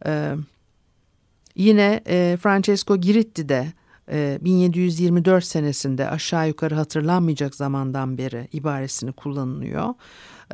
E, 0.07 0.35
yine 1.55 2.01
e, 2.07 2.39
Francesco 2.41 2.97
Giritti 2.97 3.49
de 3.49 3.73
e, 4.13 4.39
1724 4.41 5.45
senesinde 5.45 6.11
aşağı 6.11 6.49
yukarı 6.49 6.75
hatırlanmayacak 6.75 7.55
zamandan 7.55 8.19
beri 8.19 8.49
ibaresini 8.53 9.13
kullanılıyor. 9.13 9.95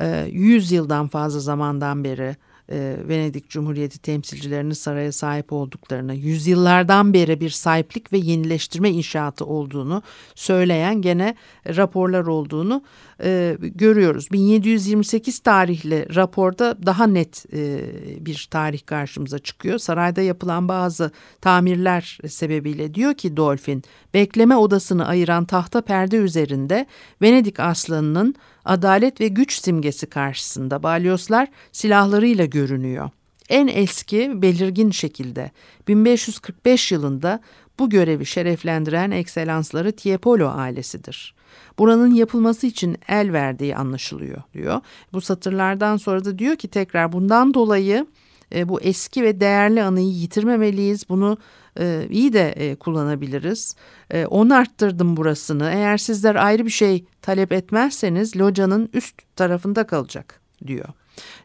E, 0.01 0.27
100 0.31 0.71
yıldan 0.71 1.07
fazla 1.07 1.39
zamandan 1.39 2.03
beri 2.03 2.35
e, 2.71 2.97
Venedik 3.07 3.49
Cumhuriyeti 3.49 3.99
temsilcilerinin 3.99 4.73
saraya 4.73 5.11
sahip 5.11 5.53
olduklarını, 5.53 6.15
yüzyıllardan 6.15 7.13
beri 7.13 7.39
bir 7.39 7.49
sahiplik 7.49 8.13
ve 8.13 8.17
yenileştirme 8.17 8.89
inşaatı 8.89 9.45
olduğunu 9.45 10.03
söyleyen 10.35 11.01
gene 11.01 11.35
raporlar 11.67 12.25
olduğunu 12.25 12.83
e, 13.23 13.57
görüyoruz. 13.59 14.31
1728 14.31 15.39
tarihli 15.39 16.15
raporda 16.15 16.77
daha 16.85 17.07
net 17.07 17.45
e, 17.53 17.79
bir 18.25 18.47
tarih 18.51 18.85
karşımıza 18.85 19.39
çıkıyor. 19.39 19.77
Sarayda 19.77 20.21
yapılan 20.21 20.67
bazı 20.67 21.11
tamirler 21.41 22.19
sebebiyle 22.27 22.93
diyor 22.93 23.13
ki 23.13 23.37
Dolphin, 23.37 23.83
bekleme 24.13 24.55
odasını 24.55 25.07
ayıran 25.07 25.45
tahta 25.45 25.81
perde 25.81 26.17
üzerinde 26.17 26.85
Venedik 27.21 27.59
aslanının 27.59 28.35
adalet 28.65 29.21
ve 29.21 29.27
güç 29.27 29.61
simgesi 29.61 30.05
karşısında 30.05 30.83
balyozlar 30.83 31.47
silahlarıyla 31.71 32.45
görünüyor. 32.45 33.09
En 33.49 33.67
eski 33.67 34.41
belirgin 34.41 34.91
şekilde 34.91 35.51
1545 35.87 36.91
yılında 36.91 37.39
bu 37.79 37.89
görevi 37.89 38.25
şereflendiren 38.25 39.11
ekselansları 39.11 39.91
Tiepolo 39.91 40.47
ailesidir. 40.47 41.35
Buranın 41.79 42.13
yapılması 42.13 42.67
için 42.67 42.97
el 43.07 43.33
verdiği 43.33 43.75
anlaşılıyor 43.75 44.41
diyor. 44.53 44.81
Bu 45.13 45.21
satırlardan 45.21 45.97
sonra 45.97 46.25
da 46.25 46.39
diyor 46.39 46.55
ki 46.55 46.67
tekrar 46.67 47.11
bundan 47.11 47.53
dolayı 47.53 48.07
e, 48.55 48.69
bu 48.69 48.81
eski 48.81 49.23
ve 49.23 49.39
değerli 49.39 49.83
anıyı 49.83 50.07
yitirmemeliyiz. 50.07 51.09
Bunu 51.09 51.37
e, 51.79 52.07
iyi 52.09 52.33
de 52.33 52.51
e, 52.51 52.75
kullanabiliriz. 52.75 53.75
E, 54.11 54.25
on 54.25 54.49
arttırdım 54.49 55.17
burasını. 55.17 55.69
Eğer 55.73 55.97
sizler 55.97 56.35
ayrı 56.35 56.65
bir 56.65 56.71
şey 56.71 57.05
talep 57.21 57.51
etmezseniz 57.51 58.37
locanın 58.37 58.89
üst 58.93 59.15
tarafında 59.35 59.87
kalacak 59.87 60.41
diyor. 60.67 60.85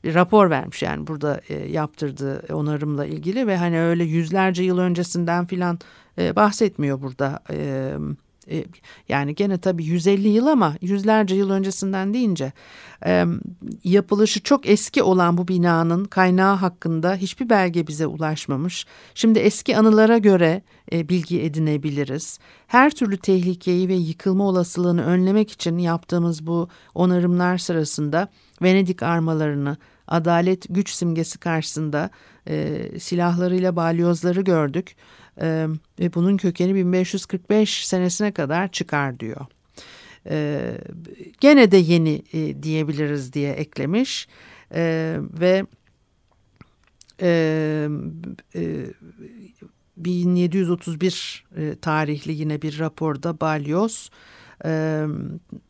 Rapor 0.04 0.50
vermiş 0.50 0.82
yani 0.82 1.06
burada 1.06 1.40
e, 1.48 1.54
yaptırdığı 1.54 2.54
onarımla 2.54 3.06
ilgili 3.06 3.46
ve 3.46 3.56
hani 3.56 3.80
öyle 3.80 4.04
yüzlerce 4.04 4.62
yıl 4.62 4.78
öncesinden 4.78 5.46
filan 5.46 5.78
e, 6.18 6.36
bahsetmiyor 6.36 7.02
burada. 7.02 7.40
E, 7.50 7.92
e, 8.50 8.64
yani 9.08 9.34
gene 9.34 9.58
tabii 9.58 9.84
150 9.84 10.28
yıl 10.28 10.46
ama 10.46 10.76
yüzlerce 10.80 11.34
yıl 11.34 11.50
öncesinden 11.50 12.14
deyince 12.14 12.52
e, 13.06 13.24
yapılışı 13.84 14.42
çok 14.42 14.68
eski 14.68 15.02
olan 15.02 15.38
bu 15.38 15.48
binanın 15.48 16.04
kaynağı 16.04 16.56
hakkında 16.56 17.14
hiçbir 17.14 17.50
belge 17.50 17.86
bize 17.86 18.06
ulaşmamış. 18.06 18.86
Şimdi 19.14 19.38
eski 19.38 19.76
anılara 19.76 20.18
göre 20.18 20.62
e, 20.92 21.08
bilgi 21.08 21.42
edinebiliriz. 21.42 22.38
Her 22.66 22.90
türlü 22.90 23.18
tehlikeyi 23.18 23.88
ve 23.88 23.94
yıkılma 23.94 24.44
olasılığını 24.44 25.04
önlemek 25.04 25.52
için 25.52 25.78
yaptığımız 25.78 26.46
bu 26.46 26.68
onarımlar 26.94 27.58
sırasında 27.58 28.28
Venedik 28.62 29.02
armalarını 29.02 29.76
adalet 30.08 30.66
güç 30.70 30.90
simgesi 30.90 31.38
karşısında 31.38 32.10
e, 32.50 32.98
silahlarıyla 32.98 33.76
balyozları 33.76 34.40
gördük 34.40 34.96
e, 35.40 35.66
ve 36.00 36.14
bunun 36.14 36.36
kökeni 36.36 36.74
1545 36.74 37.86
senesine 37.86 38.32
kadar 38.32 38.72
çıkar 38.72 39.20
diyor. 39.20 39.46
E, 40.26 40.60
gene 41.40 41.70
de 41.70 41.76
yeni 41.76 42.22
e, 42.32 42.62
diyebiliriz 42.62 43.32
diye 43.32 43.52
eklemiş 43.52 44.28
e, 44.74 45.16
ve 45.40 45.66
e, 47.22 47.88
e, 48.54 48.86
1731 49.96 51.44
e, 51.56 51.74
tarihli 51.82 52.32
yine 52.32 52.62
bir 52.62 52.78
raporda 52.78 53.40
balyoz 53.40 54.10
e, 54.64 55.04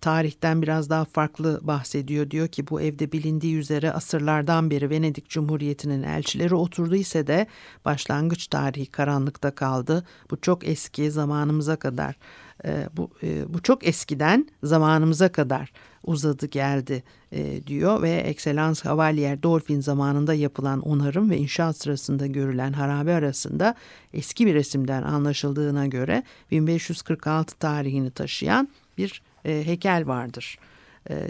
tarihten 0.01 0.63
biraz 0.63 0.91
daha 0.91 1.05
farklı 1.05 1.61
bahsediyor. 1.63 2.31
Diyor 2.31 2.49
ki 2.49 2.67
bu 2.71 2.81
evde 2.81 3.13
bilindiği 3.13 3.57
üzere 3.57 3.93
asırlardan 3.93 4.71
beri 4.71 4.91
Venedik 4.91 5.29
Cumhuriyeti'nin 5.29 6.03
elçileri 6.03 6.55
oturdu 6.55 6.97
ise 6.97 7.27
de 7.27 7.47
başlangıç 7.85 8.47
tarihi 8.47 8.87
karanlıkta 8.87 9.51
kaldı. 9.51 10.05
Bu 10.31 10.41
çok 10.41 10.69
eski 10.69 11.11
zamanımıza 11.11 11.77
kadar 11.77 12.17
e, 12.65 12.89
bu, 12.97 13.11
e, 13.23 13.55
bu 13.55 13.63
çok 13.63 13.87
eskiden 13.87 14.49
zamanımıza 14.63 15.33
kadar 15.33 15.73
uzadı 16.05 16.47
geldi 16.47 17.03
e, 17.33 17.67
diyor 17.67 18.03
ve 18.03 18.11
Excellence 18.11 18.81
Havalier 18.83 19.43
Dolphin 19.43 19.81
zamanında 19.81 20.35
yapılan 20.35 20.81
onarım 20.81 21.31
ve 21.31 21.39
inşaat 21.39 21.77
sırasında 21.77 22.27
görülen 22.27 22.73
harabe 22.73 23.15
arasında 23.15 23.75
eski 24.13 24.47
bir 24.47 24.55
resimden 24.55 25.03
anlaşıldığına 25.03 25.87
göre 25.87 26.23
1546 26.51 27.59
tarihini 27.59 28.11
taşıyan 28.11 28.69
bir 28.99 29.23
e, 29.45 29.67
heykel 29.67 30.07
vardır 30.07 30.59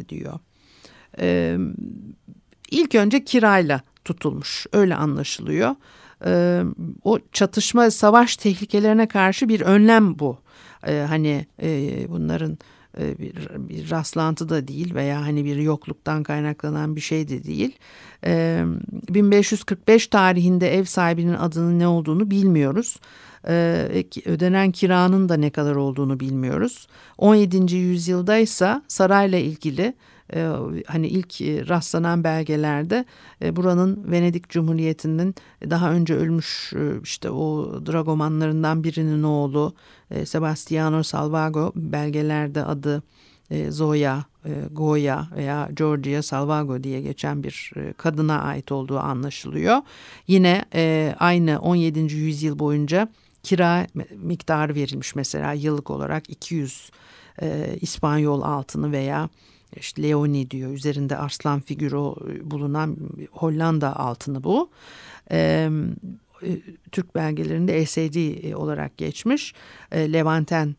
diyor. 0.09 0.39
E, 1.21 1.59
ilk 2.71 2.95
önce 2.95 3.25
kirayla 3.25 3.81
tutulmuş 4.05 4.67
öyle 4.73 4.95
anlaşılıyor. 4.95 5.75
O 7.05 7.19
çatışma 7.33 7.91
savaş 7.91 8.37
tehlikelerine 8.37 9.09
karşı 9.09 9.49
bir 9.49 9.61
önlem 9.61 10.19
bu. 10.19 10.39
E, 10.87 10.99
hani 11.09 11.47
e, 11.63 12.07
bunların 12.09 12.59
e, 12.99 13.19
bir, 13.19 13.35
bir 13.69 13.91
rastlantı 13.91 14.49
da 14.49 14.69
değil 14.69 14.95
veya 14.95 15.21
hani 15.21 15.45
bir 15.45 15.57
yokluktan 15.57 16.23
kaynaklanan 16.23 16.97
bir 16.97 17.01
şey 17.01 17.29
de 17.29 17.45
değil. 17.45 17.77
1545 18.25 20.07
e, 20.07 20.11
tarihinde 20.11 20.75
ev 20.75 20.85
sahibinin 20.85 21.35
adının 21.35 21.79
ne 21.79 21.87
olduğunu 21.87 22.31
bilmiyoruz. 22.31 23.01
E, 23.49 24.05
ödenen 24.25 24.71
kiranın 24.71 25.29
da 25.29 25.37
ne 25.37 25.51
kadar 25.51 25.75
olduğunu 25.75 26.21
bilmiyoruz. 26.21 26.87
17. 27.19 27.77
yüzyılda 27.77 28.39
ise 28.39 28.83
sarayla 28.89 29.39
ilgili 29.39 29.95
e, 30.35 30.49
hani 30.87 31.09
ilk 31.09 31.41
e, 31.41 31.69
rastlanan 31.69 32.25
belgelerde 32.25 33.05
e, 33.43 33.57
buranın 33.57 34.13
Venedik 34.13 34.49
Cumhuriyeti'nin 34.49 35.35
daha 35.71 35.93
önce 35.93 36.15
ölmüş 36.15 36.73
e, 36.77 37.01
işte 37.03 37.31
o 37.31 37.67
dragomanlarından 37.87 38.85
birinin 38.85 39.23
oğlu 39.23 39.75
e, 40.11 40.27
Sebastiano 40.27 41.03
Salvago 41.03 41.73
belgelerde 41.77 42.65
adı 42.65 43.03
e, 43.51 43.71
Zoya, 43.71 44.25
e, 44.45 44.51
Goya 44.73 45.29
veya 45.37 45.69
Georgia 45.75 46.23
Salvago 46.23 46.83
diye 46.83 47.01
geçen 47.01 47.43
bir 47.43 47.73
e, 47.77 47.93
kadına 47.93 48.43
ait 48.43 48.73
olduğu 48.73 48.99
anlaşılıyor. 48.99 49.77
Yine 50.27 50.65
e, 50.75 51.15
aynı 51.19 51.59
17. 51.61 52.01
yüzyıl 52.01 52.59
boyunca 52.59 53.09
kira 53.43 53.87
miktarı 54.17 54.75
verilmiş 54.75 55.15
mesela 55.15 55.53
yıllık 55.53 55.91
olarak 55.91 56.31
200 56.31 56.91
e, 57.43 57.77
İspanyol 57.81 58.43
altını 58.43 58.93
veya 58.93 59.29
işte 59.77 60.03
Leoni 60.03 60.51
diyor 60.51 60.73
üzerinde 60.73 61.17
arslan 61.17 61.61
figürü 61.61 61.97
bulunan 62.51 62.97
Hollanda 63.31 63.97
altını 63.97 64.45
bu. 64.45 64.71
E, 65.31 65.71
Türk 66.93 67.15
belgelerinde 67.15 67.79
ESD 67.79 68.53
olarak 68.55 68.99
geçmiş. 68.99 69.55
E, 69.93 70.13
Levanten 70.13 70.77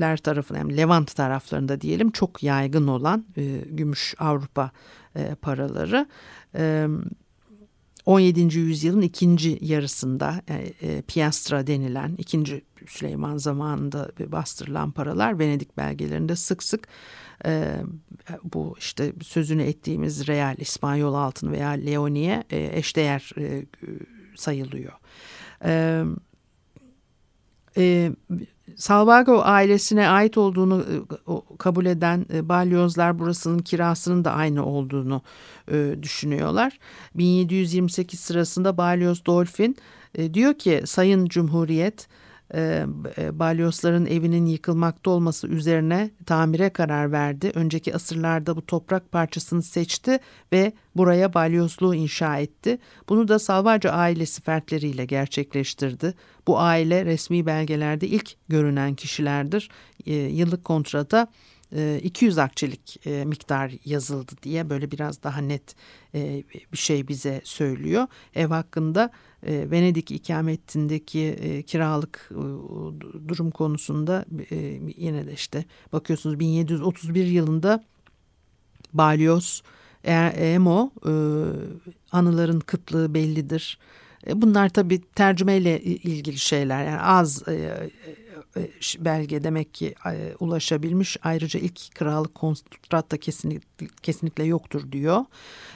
ler 0.00 0.16
tarafında 0.16 0.58
yani 0.58 0.76
Levant 0.76 1.16
taraflarında 1.16 1.80
diyelim 1.80 2.10
çok 2.10 2.42
yaygın 2.42 2.86
olan 2.86 3.24
e, 3.36 3.58
gümüş 3.70 4.14
Avrupa 4.18 4.70
e, 5.16 5.34
paraları. 5.34 6.06
E, 6.56 6.86
17. 8.06 8.58
yüzyılın 8.58 9.02
ikinci 9.02 9.58
yarısında 9.60 10.42
e, 10.48 10.54
e, 10.88 11.02
Piastra 11.02 11.66
denilen 11.66 12.14
ikinci 12.18 12.64
Süleyman 12.86 13.36
zamanında 13.36 14.10
bastırılan 14.26 14.90
paralar 14.90 15.38
Venedik 15.38 15.76
belgelerinde 15.76 16.36
sık 16.36 16.62
sık 16.62 16.88
e, 17.46 17.76
bu 18.44 18.74
işte 18.78 19.12
sözünü 19.22 19.62
ettiğimiz 19.62 20.28
real 20.28 20.56
İspanyol 20.58 21.14
altın 21.14 21.52
veya 21.52 21.68
leoniye 21.70 22.44
e, 22.50 22.78
eşdeğer 22.78 23.32
e, 23.38 23.66
sayılıyor. 24.36 24.92
E, 25.64 26.04
e, 27.76 28.12
Salvago 28.76 29.40
ailesine 29.44 30.08
ait 30.08 30.38
olduğunu 30.38 30.80
e, 30.80 31.56
kabul 31.58 31.86
eden 31.86 32.26
e, 32.34 32.48
balyozlar 32.48 33.18
burasının 33.18 33.58
kirasının 33.58 34.24
da 34.24 34.32
aynı 34.32 34.66
olduğunu 34.66 35.22
e, 35.72 35.96
düşünüyorlar. 36.02 36.78
1728 37.14 38.20
sırasında 38.20 38.76
balyoz 38.76 39.26
Dolphin 39.26 39.76
diyor 40.34 40.54
ki 40.54 40.82
Sayın 40.84 41.26
Cumhuriyet 41.26 42.08
e, 42.54 42.86
e, 43.18 43.38
balyozların 43.38 44.06
evinin 44.06 44.46
yıkılmakta 44.46 45.10
olması 45.10 45.46
üzerine 45.48 46.10
tamire 46.26 46.70
karar 46.70 47.12
verdi. 47.12 47.52
Önceki 47.54 47.94
asırlarda 47.94 48.56
bu 48.56 48.66
toprak 48.66 49.12
parçasını 49.12 49.62
seçti 49.62 50.18
ve 50.52 50.72
buraya 50.96 51.34
balyozluğu 51.34 51.94
inşa 51.94 52.38
etti. 52.38 52.78
Bunu 53.08 53.28
da 53.28 53.38
Salvaco 53.38 53.88
ailesi 53.88 54.42
fertleriyle 54.42 55.04
gerçekleştirdi. 55.04 56.14
Bu 56.46 56.60
aile 56.60 57.04
resmi 57.04 57.46
belgelerde 57.46 58.08
ilk 58.08 58.34
görünen 58.48 58.94
kişilerdir. 58.94 59.70
E, 60.06 60.14
yıllık 60.14 60.64
kontrata 60.64 61.26
200 62.02 62.38
akçelik 62.38 63.06
miktar 63.06 63.72
yazıldı 63.84 64.32
diye 64.42 64.70
böyle 64.70 64.90
biraz 64.90 65.22
daha 65.22 65.40
net 65.40 65.76
bir 66.72 66.78
şey 66.78 67.08
bize 67.08 67.40
söylüyor. 67.44 68.06
Ev 68.34 68.48
hakkında 68.48 69.10
e, 69.46 69.70
Venedik 69.70 70.10
ikametindeki 70.10 71.20
e, 71.20 71.62
kiralık 71.62 72.30
e, 72.30 72.36
durum 73.28 73.50
konusunda 73.50 74.24
e, 74.50 74.56
yine 74.96 75.26
de 75.26 75.32
işte 75.32 75.64
bakıyorsunuz 75.92 76.40
1731 76.40 77.26
yılında 77.26 77.84
Balyoz, 78.92 79.62
Emo 80.04 80.90
e, 81.06 81.12
anıların 82.12 82.60
kıtlığı 82.60 83.14
bellidir. 83.14 83.78
E, 84.26 84.42
bunlar 84.42 84.68
tabi 84.68 85.00
tercümeyle 85.00 85.80
ilgili 85.82 86.38
şeyler 86.38 86.84
yani 86.84 87.00
az 87.00 87.48
e, 87.48 87.52
e, 88.56 88.68
belge 88.98 89.44
demek 89.44 89.74
ki 89.74 89.94
ulaşabilmiş. 90.40 91.16
Ayrıca 91.22 91.60
ilk 91.60 91.94
krallık 91.94 92.34
kontratta 92.34 93.16
kesinlikle, 93.16 93.86
kesinlikle 94.02 94.44
yoktur 94.44 94.92
diyor. 94.92 95.24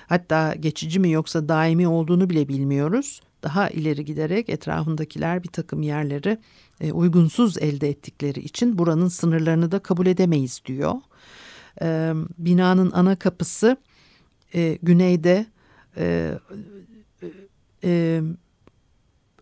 Hatta 0.07 0.55
geçici 0.55 1.01
mi 1.01 1.11
yoksa 1.11 1.49
daimi 1.49 1.89
olduğunu 1.89 2.31
bile 2.31 2.49
bilmiyoruz 2.49 3.21
daha 3.43 3.71
ileri 3.71 4.05
giderek 4.05 4.49
etrafındakiler 4.49 5.43
bir 5.43 5.49
takım 5.49 5.83
yerleri 5.83 6.39
uygunsuz 6.93 7.59
elde 7.59 7.89
ettikleri 7.89 8.41
için 8.41 8.79
buranın 8.79 9.09
sınırlarını 9.09 9.73
da 9.73 9.79
kabul 9.79 10.07
edemeyiz 10.07 10.61
diyor. 10.67 10.95
Binanın 12.39 12.91
ana 12.93 13.17
kapısı 13.17 13.77
güneyde 14.83 15.47
e, 17.87 18.23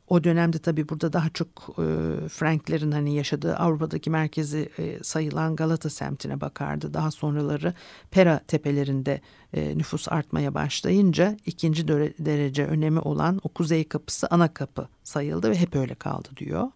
o 0.08 0.24
dönemde 0.24 0.58
tabii 0.58 0.88
burada 0.88 1.12
daha 1.12 1.30
çok 1.30 1.48
e, 1.78 1.84
Franklerin 2.28 2.92
hani 2.92 3.14
yaşadığı 3.14 3.56
Avrupa'daki 3.56 4.10
merkezi 4.10 4.68
e, 4.78 4.98
sayılan 5.02 5.56
Galata 5.56 5.90
semtine 5.90 6.40
bakardı. 6.40 6.94
Daha 6.94 7.10
sonraları 7.10 7.74
Pera 8.10 8.40
tepelerinde 8.48 9.20
e, 9.52 9.78
nüfus 9.78 10.08
artmaya 10.08 10.54
başlayınca 10.54 11.36
ikinci 11.46 11.88
derece 11.88 12.66
önemi 12.66 13.00
olan 13.00 13.40
o 13.42 13.48
kuzey 13.48 13.84
kapısı 13.84 14.26
ana 14.30 14.54
kapı 14.54 14.88
sayıldı 15.04 15.50
ve 15.50 15.58
hep 15.58 15.76
öyle 15.76 15.94
kaldı 15.94 16.28
diyor. 16.36 16.68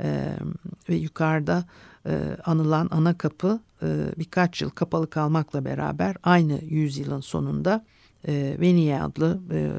E, 0.00 0.36
ve 0.88 0.94
yukarıda 0.94 1.64
e, 2.06 2.36
anılan 2.44 2.88
ana 2.90 3.18
kapı 3.18 3.60
e, 3.82 3.86
birkaç 4.18 4.62
yıl 4.62 4.70
kapalı 4.70 5.10
kalmakla 5.10 5.64
beraber 5.64 6.16
aynı 6.22 6.60
yüzyılın 6.64 7.20
sonunda 7.20 7.84
e, 8.28 8.56
Veniye 8.60 9.02
adlı 9.02 9.40
e, 9.52 9.70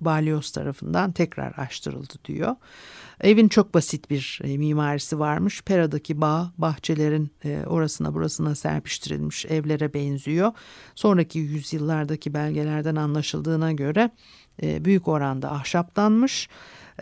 balyoz 0.00 0.50
tarafından 0.50 1.12
tekrar 1.12 1.52
açtırıldı 1.52 2.12
diyor. 2.24 2.56
Evin 3.20 3.48
çok 3.48 3.74
basit 3.74 4.10
bir 4.10 4.40
e, 4.44 4.58
mimarisi 4.58 5.18
varmış. 5.18 5.62
Pera'daki 5.62 6.20
bağ 6.20 6.52
bahçelerin 6.58 7.30
e, 7.44 7.62
orasına 7.66 8.14
burasına 8.14 8.54
serpiştirilmiş 8.54 9.46
evlere 9.46 9.94
benziyor. 9.94 10.52
Sonraki 10.94 11.38
yüzyıllardaki 11.38 12.34
belgelerden 12.34 12.96
anlaşıldığına 12.96 13.72
göre 13.72 14.10
e, 14.62 14.84
büyük 14.84 15.08
oranda 15.08 15.52
ahşaptanmış. 15.52 16.48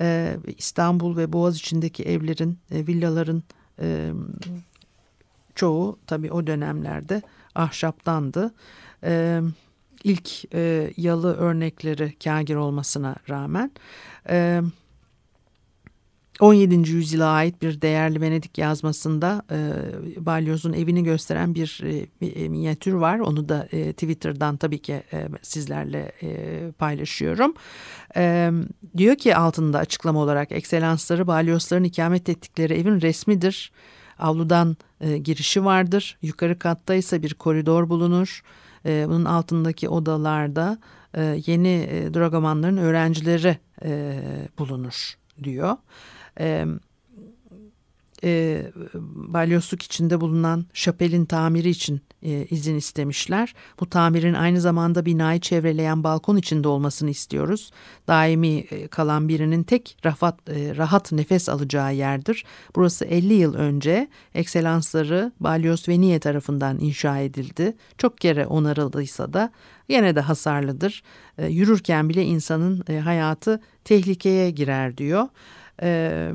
E, 0.00 0.36
İstanbul 0.58 1.16
ve 1.16 1.32
Boğaz 1.32 1.56
içindeki 1.56 2.02
evlerin, 2.02 2.58
e, 2.70 2.86
villaların 2.86 3.42
e, 3.80 4.10
çoğu 5.54 5.98
tabii 6.06 6.32
o 6.32 6.46
dönemlerde 6.46 7.22
ahşaptandı. 7.54 8.54
Evet 9.02 9.42
ilk 10.04 10.54
e, 10.54 10.92
yalı 10.96 11.36
örnekleri 11.36 12.14
kagir 12.24 12.54
olmasına 12.54 13.16
rağmen 13.28 13.70
e, 14.28 14.60
17. 16.40 16.90
yüzyıla 16.90 17.26
ait 17.26 17.62
bir 17.62 17.80
değerli 17.80 18.20
Venedik 18.20 18.58
yazmasında 18.58 19.42
e, 19.50 20.26
Balyoz'un 20.26 20.72
evini 20.72 21.04
gösteren 21.04 21.54
bir 21.54 21.82
e, 22.20 22.48
minyatür 22.48 22.92
var. 22.92 23.18
Onu 23.18 23.48
da 23.48 23.68
e, 23.72 23.92
Twitter'dan 23.92 24.56
tabii 24.56 24.78
ki 24.78 25.02
e, 25.12 25.28
sizlerle 25.42 26.12
e, 26.22 26.58
paylaşıyorum. 26.78 27.54
E, 28.16 28.50
diyor 28.96 29.16
ki 29.16 29.36
altında 29.36 29.78
açıklama 29.78 30.20
olarak 30.20 30.52
ekselansları 30.52 31.26
Balyozların 31.26 31.84
ikamet 31.84 32.28
ettikleri 32.28 32.74
evin 32.74 33.00
resmidir. 33.00 33.72
Avludan 34.18 34.76
e, 35.00 35.18
girişi 35.18 35.64
vardır. 35.64 36.18
Yukarı 36.22 36.58
katta 36.58 36.94
ise 36.94 37.22
bir 37.22 37.34
koridor 37.34 37.88
bulunur. 37.88 38.42
E, 38.86 39.04
bunun 39.08 39.24
altındaki 39.24 39.88
odalarda 39.88 40.78
e, 41.14 41.42
yeni 41.46 41.88
e, 41.90 42.14
dragomanların 42.14 42.76
öğrencileri 42.76 43.58
e, 43.84 44.20
bulunur 44.58 45.14
diyor. 45.44 45.76
E, 46.40 46.66
e, 48.24 48.62
balyosluk 49.04 49.82
içinde 49.82 50.20
bulunan 50.20 50.66
şapelin 50.72 51.24
tamiri 51.24 51.68
için 51.68 52.00
e, 52.22 52.46
izin 52.50 52.76
istemişler. 52.76 53.54
Bu 53.80 53.90
tamirin 53.90 54.34
aynı 54.34 54.60
zamanda 54.60 55.06
binayı 55.06 55.40
çevreleyen 55.40 56.04
balkon 56.04 56.36
içinde 56.36 56.68
olmasını 56.68 57.10
istiyoruz. 57.10 57.70
Daimi 58.08 58.58
e, 58.58 58.86
kalan 58.86 59.28
birinin 59.28 59.62
tek 59.62 59.96
rahat, 60.04 60.50
e, 60.50 60.76
rahat 60.76 61.12
nefes 61.12 61.48
alacağı 61.48 61.94
yerdir. 61.94 62.44
Burası 62.76 63.04
50 63.04 63.34
yıl 63.34 63.54
önce 63.54 64.08
ekselansları 64.34 65.32
Balyoz 65.40 65.88
ve 65.88 66.00
Niye 66.00 66.18
tarafından 66.18 66.78
inşa 66.80 67.18
edildi. 67.18 67.76
Çok 67.98 68.18
kere 68.18 68.46
onarıldıysa 68.46 69.32
da 69.32 69.52
yine 69.88 70.16
de 70.16 70.20
hasarlıdır. 70.20 71.02
E, 71.38 71.46
yürürken 71.46 72.08
bile 72.08 72.24
insanın 72.24 72.84
e, 72.88 72.98
hayatı 72.98 73.60
tehlikeye 73.84 74.50
girer 74.50 74.96
diyor. 74.96 75.28
Ee, 75.82 76.32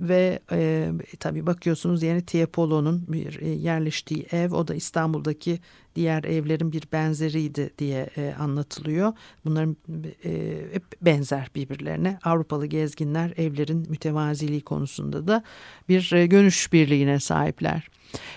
ve 0.00 0.40
e, 0.52 0.92
tabii 1.20 1.46
bakıyorsunuz 1.46 2.02
yeni 2.02 2.22
Tiepolo'nun 2.22 3.04
bir 3.08 3.40
e, 3.40 3.48
yerleştiği 3.48 4.26
ev 4.32 4.52
o 4.52 4.68
da 4.68 4.74
İstanbul'daki 4.74 5.58
diğer 5.94 6.24
evlerin 6.24 6.72
bir 6.72 6.82
benzeriydi 6.92 7.70
diye 7.78 8.10
e, 8.16 8.34
anlatılıyor. 8.38 9.12
Bunların 9.44 9.76
e, 10.24 10.30
hep 10.72 10.84
benzer 11.02 11.50
birbirlerine. 11.54 12.18
Avrupalı 12.24 12.66
gezginler 12.66 13.32
evlerin 13.36 13.86
mütevaziliği 13.90 14.60
konusunda 14.60 15.28
da 15.28 15.42
bir 15.88 16.12
e, 16.12 16.26
görüş 16.26 16.72
birliğine 16.72 17.20
sahipler. 17.20 17.88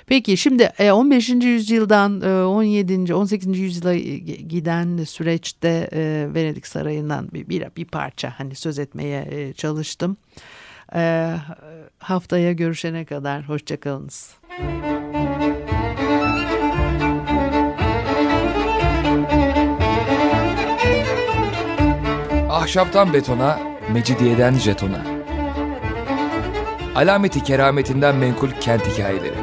Peki 0.07 0.37
şimdi 0.37 0.71
15. 0.93 1.29
E, 1.29 1.33
yüzyıldan 1.33 2.21
17. 2.21 3.13
18. 3.13 3.59
yüzyıla 3.59 3.95
giden 4.47 5.03
süreçte 5.03 5.89
e, 5.93 6.27
Venedik 6.33 6.67
Sarayı'ndan 6.67 7.29
bir, 7.33 7.47
bir, 7.77 7.85
parça 7.85 8.33
hani 8.37 8.55
söz 8.55 8.79
etmeye 8.79 9.27
e, 9.31 9.53
çalıştım. 9.53 10.17
Haftaya 11.99 12.51
görüşene 12.51 13.05
kadar 13.05 13.49
hoşçakalınız. 13.49 14.35
Ahşaptan 22.49 23.13
betona, 23.13 23.59
mecidiyeden 23.93 24.53
jetona. 24.53 25.01
Alameti 26.95 27.43
kerametinden 27.43 28.15
menkul 28.15 28.49
kent 28.61 28.87
hikayeleri. 28.87 29.42